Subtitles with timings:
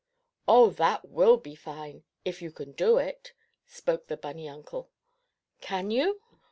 [0.47, 3.33] "Oh, that will be fine, if you can do it,"
[3.67, 4.89] spoke the bunny uncle.
[5.59, 6.19] "Can you?"